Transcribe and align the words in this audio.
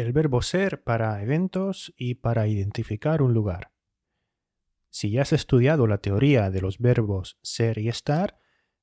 el 0.00 0.12
verbo 0.12 0.42
ser 0.42 0.82
para 0.82 1.22
eventos 1.22 1.92
y 1.96 2.14
para 2.14 2.46
identificar 2.46 3.22
un 3.22 3.34
lugar. 3.34 3.72
Si 4.88 5.10
ya 5.10 5.22
has 5.22 5.32
estudiado 5.32 5.86
la 5.86 5.98
teoría 5.98 6.50
de 6.50 6.60
los 6.60 6.78
verbos 6.78 7.38
ser 7.42 7.78
y 7.78 7.88
estar, 7.88 8.38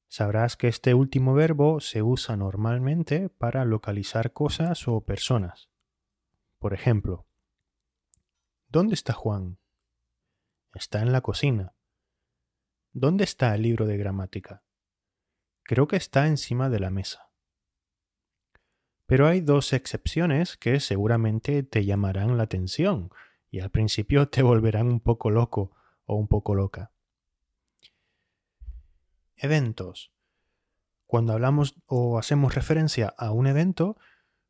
sabrás 0.07 0.55
que 0.55 0.67
este 0.67 0.93
último 0.93 1.33
verbo 1.33 1.81
se 1.81 2.01
usa 2.01 2.38
normalmente 2.38 3.29
para 3.29 3.65
localizar 3.65 4.31
cosas 4.31 4.88
o 4.88 5.01
personas. 5.01 5.69
Por 6.59 6.73
ejemplo, 6.73 7.27
¿dónde 8.68 8.93
está 8.93 9.13
Juan? 9.13 9.59
Está 10.73 11.02
en 11.02 11.11
la 11.11 11.21
cocina. 11.21 11.73
¿Dónde 12.93 13.23
está 13.23 13.54
el 13.54 13.63
libro 13.63 13.86
de 13.86 13.97
gramática? 13.97 14.63
Creo 15.63 15.88
que 15.88 15.97
está 15.97 16.27
encima 16.27 16.70
de 16.70 16.79
la 16.79 16.89
mesa. 16.89 17.27
Pero 19.08 19.26
hay 19.26 19.42
dos 19.42 19.74
excepciones 19.74 20.58
que 20.58 20.80
seguramente 20.80 21.64
te 21.64 21.86
llamarán 21.86 22.38
la 22.38 22.44
atención 22.44 23.10
y 23.50 23.61
al 23.61 23.71
principio 23.71 24.29
te 24.29 24.43
volverán 24.43 24.88
un 24.88 25.00
poco 25.00 25.32
loco 25.32 25.71
o 26.06 26.15
un 26.15 26.28
poco 26.28 26.54
loca. 26.54 26.92
Eventos. 29.38 30.12
Cuando 31.06 31.34
hablamos 31.34 31.75
o 31.86 32.20
hacemos 32.20 32.53
referencia 32.53 33.14
a 33.17 33.31
un 33.31 33.48
evento, 33.48 33.98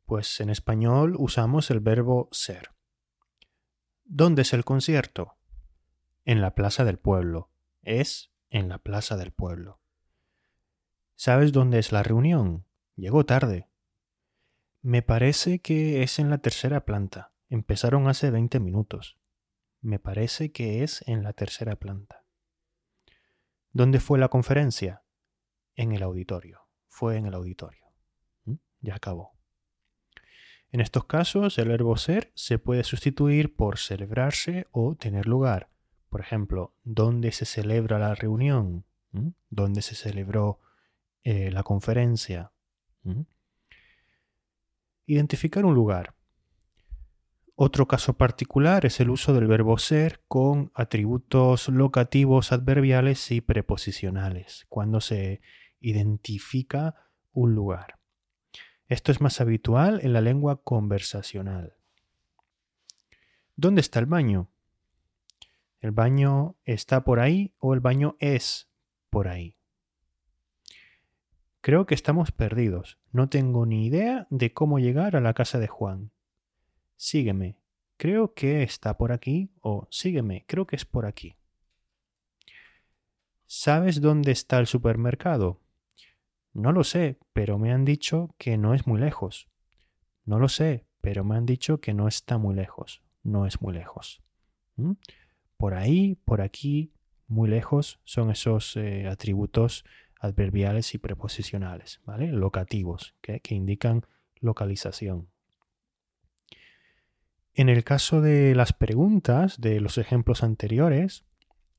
pues 0.06 0.40
en 0.40 0.50
español 0.50 1.14
usamos 1.18 1.70
el 1.70 1.78
verbo 1.78 2.28
ser. 2.32 2.70
¿Dónde 4.04 4.42
es 4.42 4.52
el 4.52 4.64
concierto? 4.64 5.36
En 6.24 6.40
la 6.40 6.54
plaza 6.54 6.84
del 6.84 6.98
pueblo. 6.98 7.50
Es 7.82 8.32
en 8.50 8.68
la 8.68 8.78
plaza 8.78 9.16
del 9.16 9.30
pueblo. 9.30 9.80
¿Sabes 11.14 11.52
dónde 11.52 11.78
es 11.78 11.92
la 11.92 12.02
reunión? 12.02 12.64
Llegó 12.96 13.24
tarde. 13.24 13.67
Me 14.82 15.02
parece 15.02 15.58
que 15.60 16.02
es 16.02 16.18
en 16.18 16.30
la 16.30 16.38
tercera 16.38 16.84
planta. 16.84 17.32
Empezaron 17.48 18.08
hace 18.08 18.30
20 18.30 18.60
minutos. 18.60 19.18
Me 19.80 19.98
parece 19.98 20.52
que 20.52 20.82
es 20.82 21.02
en 21.06 21.22
la 21.22 21.32
tercera 21.32 21.76
planta. 21.76 22.24
¿Dónde 23.72 24.00
fue 24.00 24.18
la 24.18 24.28
conferencia? 24.28 25.02
En 25.74 25.92
el 25.92 26.02
auditorio. 26.02 26.60
Fue 26.88 27.16
en 27.16 27.26
el 27.26 27.34
auditorio. 27.34 27.84
¿Mm? 28.44 28.54
Ya 28.80 28.94
acabó. 28.94 29.32
En 30.70 30.80
estos 30.80 31.04
casos, 31.04 31.58
el 31.58 31.68
verbo 31.68 31.96
ser 31.96 32.30
se 32.34 32.58
puede 32.58 32.84
sustituir 32.84 33.56
por 33.56 33.78
celebrarse 33.78 34.66
o 34.70 34.94
tener 34.94 35.26
lugar. 35.26 35.70
Por 36.08 36.20
ejemplo, 36.20 36.74
¿dónde 36.84 37.32
se 37.32 37.46
celebra 37.46 37.98
la 37.98 38.14
reunión? 38.14 38.84
¿Mm? 39.12 39.28
¿Dónde 39.50 39.82
se 39.82 39.94
celebró 39.94 40.60
eh, 41.30 41.50
la 41.50 41.62
conferencia. 41.62 42.52
Identificar 45.08 45.64
un 45.64 45.74
lugar. 45.74 46.14
Otro 47.54 47.88
caso 47.88 48.18
particular 48.18 48.84
es 48.84 49.00
el 49.00 49.08
uso 49.08 49.32
del 49.32 49.46
verbo 49.46 49.78
ser 49.78 50.22
con 50.28 50.70
atributos 50.74 51.70
locativos 51.70 52.52
adverbiales 52.52 53.30
y 53.30 53.40
preposicionales, 53.40 54.66
cuando 54.68 55.00
se 55.00 55.40
identifica 55.80 56.94
un 57.32 57.54
lugar. 57.54 57.98
Esto 58.86 59.10
es 59.10 59.22
más 59.22 59.40
habitual 59.40 60.00
en 60.02 60.12
la 60.12 60.20
lengua 60.20 60.62
conversacional. 60.62 61.78
¿Dónde 63.56 63.80
está 63.80 64.00
el 64.00 64.06
baño? 64.06 64.50
¿El 65.80 65.92
baño 65.92 66.56
está 66.64 67.02
por 67.02 67.18
ahí 67.18 67.54
o 67.60 67.72
el 67.72 67.80
baño 67.80 68.18
es 68.20 68.68
por 69.08 69.26
ahí? 69.26 69.57
Creo 71.60 71.86
que 71.86 71.94
estamos 71.94 72.30
perdidos. 72.30 72.98
No 73.12 73.28
tengo 73.28 73.66
ni 73.66 73.86
idea 73.86 74.26
de 74.30 74.52
cómo 74.52 74.78
llegar 74.78 75.16
a 75.16 75.20
la 75.20 75.34
casa 75.34 75.58
de 75.58 75.66
Juan. 75.66 76.12
Sígueme. 76.96 77.58
Creo 77.96 78.32
que 78.34 78.62
está 78.62 78.96
por 78.96 79.12
aquí 79.12 79.50
o 79.60 79.88
sígueme. 79.90 80.44
Creo 80.46 80.66
que 80.66 80.76
es 80.76 80.84
por 80.84 81.04
aquí. 81.04 81.36
¿Sabes 83.46 84.00
dónde 84.00 84.30
está 84.30 84.58
el 84.58 84.66
supermercado? 84.66 85.60
No 86.52 86.72
lo 86.72 86.84
sé, 86.84 87.18
pero 87.32 87.58
me 87.58 87.72
han 87.72 87.84
dicho 87.84 88.34
que 88.38 88.56
no 88.56 88.74
es 88.74 88.86
muy 88.86 89.00
lejos. 89.00 89.48
No 90.24 90.38
lo 90.38 90.48
sé, 90.48 90.86
pero 91.00 91.24
me 91.24 91.36
han 91.36 91.46
dicho 91.46 91.80
que 91.80 91.94
no 91.94 92.08
está 92.08 92.38
muy 92.38 92.54
lejos. 92.54 93.02
No 93.22 93.46
es 93.46 93.60
muy 93.60 93.74
lejos. 93.74 94.22
¿Mm? 94.76 94.92
Por 95.56 95.74
ahí, 95.74 96.14
por 96.24 96.40
aquí, 96.40 96.92
muy 97.26 97.48
lejos 97.48 98.00
son 98.04 98.30
esos 98.30 98.76
eh, 98.76 99.06
atributos 99.06 99.84
adverbiales 100.18 100.94
y 100.94 100.98
preposicionales, 100.98 102.00
¿vale? 102.04 102.32
Locativos, 102.32 103.14
que 103.20 103.54
indican 103.54 104.04
localización. 104.40 105.28
En 107.54 107.68
el 107.68 107.82
caso 107.84 108.20
de 108.20 108.54
las 108.54 108.72
preguntas 108.72 109.60
de 109.60 109.80
los 109.80 109.98
ejemplos 109.98 110.42
anteriores, 110.42 111.24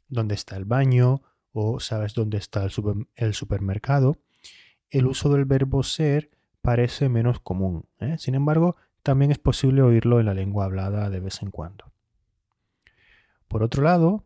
¿dónde 0.07 0.35
está 0.35 0.57
el 0.57 0.66
baño? 0.66 1.22
o 1.51 1.79
¿sabes 1.79 2.13
dónde 2.13 2.38
está 2.38 2.63
el, 2.63 3.33
supermercado? 3.33 4.17
El 4.89 5.07
uso 5.07 5.31
del 5.31 5.45
verbo 5.45 5.83
ser 5.83 6.31
parece 6.61 7.09
menos 7.09 7.39
común. 7.39 7.85
¿eh? 8.00 8.17
Sin 8.17 8.35
embargo, 8.35 8.75
también 9.03 9.31
es 9.31 9.39
posible 9.39 9.81
oírlo 9.81 10.19
en 10.19 10.27
la 10.27 10.33
lengua 10.33 10.66
hablada 10.66 11.09
de 11.09 11.19
vez 11.19 11.41
en 11.41 11.51
cuando. 11.51 11.91
Por 13.47 13.63
otro 13.63 13.83
lado, 13.83 14.25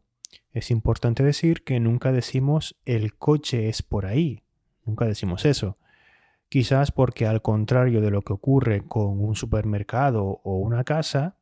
es 0.52 0.72
importante 0.72 1.24
decir 1.24 1.64
que 1.64 1.80
nunca 1.80 2.12
decimos 2.12 2.76
el 2.86 3.16
coche 3.16 3.70
es 3.70 3.82
por 3.82 4.06
ahí. 4.06 4.44
Nunca 4.86 5.06
decimos 5.06 5.46
eso. 5.46 5.78
Quizás 6.50 6.92
porque 6.92 7.26
al 7.26 7.42
contrario 7.42 8.02
de 8.02 8.12
lo 8.12 8.22
que 8.22 8.34
ocurre 8.34 8.86
con 8.86 9.20
un 9.20 9.36
supermercado 9.36 10.42
o 10.44 10.58
una 10.58 10.84
casa, 10.84 11.38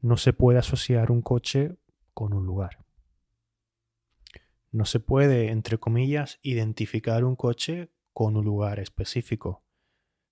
no 0.00 0.16
se 0.16 0.32
puede 0.32 0.58
asociar 0.58 1.10
un 1.10 1.22
coche 1.22 1.76
con 2.14 2.32
un 2.32 2.46
lugar. 2.46 2.84
No 4.70 4.84
se 4.84 5.00
puede, 5.00 5.50
entre 5.50 5.78
comillas, 5.78 6.38
identificar 6.42 7.24
un 7.24 7.36
coche 7.36 7.90
con 8.12 8.36
un 8.36 8.44
lugar 8.44 8.78
específico. 8.78 9.62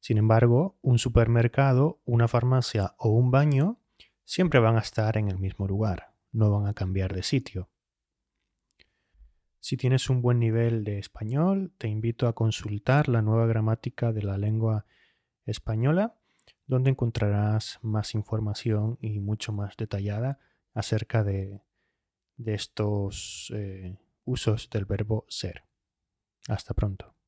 Sin 0.00 0.16
embargo, 0.16 0.78
un 0.80 0.98
supermercado, 0.98 2.00
una 2.04 2.26
farmacia 2.26 2.94
o 2.98 3.10
un 3.10 3.30
baño 3.30 3.78
siempre 4.24 4.60
van 4.60 4.76
a 4.76 4.80
estar 4.80 5.16
en 5.18 5.28
el 5.28 5.38
mismo 5.38 5.66
lugar, 5.66 6.14
no 6.32 6.50
van 6.50 6.66
a 6.66 6.74
cambiar 6.74 7.14
de 7.14 7.22
sitio. 7.22 7.68
Si 9.60 9.76
tienes 9.76 10.08
un 10.08 10.22
buen 10.22 10.38
nivel 10.38 10.84
de 10.84 10.98
español, 10.98 11.72
te 11.76 11.86
invito 11.86 12.26
a 12.26 12.34
consultar 12.34 13.08
la 13.08 13.20
nueva 13.20 13.46
gramática 13.46 14.12
de 14.12 14.22
la 14.22 14.38
lengua 14.38 14.86
española, 15.44 16.14
donde 16.66 16.90
encontrarás 16.90 17.78
más 17.82 18.14
información 18.14 18.96
y 19.00 19.20
mucho 19.20 19.52
más 19.52 19.76
detallada 19.76 20.38
acerca 20.72 21.24
de, 21.24 21.60
estos 22.44 23.52
eh, 23.54 23.98
usos 24.24 24.70
del 24.70 24.86
verbo 24.86 25.26
ser. 25.28 25.64
Hasta 26.48 26.72
pronto. 26.72 27.19